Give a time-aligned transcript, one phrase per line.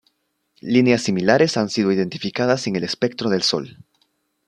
[0.63, 3.77] Líneas similares han sido identificadas en el espectro del Sol.